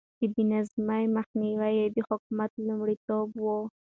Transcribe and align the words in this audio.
د 0.19 0.21
بې 0.33 0.43
نظمي 0.51 1.03
مخنيوی 1.15 1.73
يې 1.79 1.87
د 1.95 1.97
حکومت 2.07 2.51
لومړيتوب 2.67 3.29
و. 3.43 3.45